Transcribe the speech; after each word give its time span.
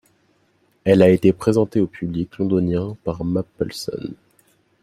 Elle 0.83 1.03
a 1.03 1.09
été 1.11 1.31
présentée 1.31 1.79
au 1.79 1.85
public 1.85 2.39
londonien 2.39 2.97
par 3.03 3.23
Mapleson. 3.23 4.15